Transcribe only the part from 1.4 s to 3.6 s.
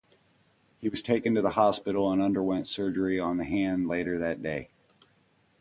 hospital and underwent surgery on the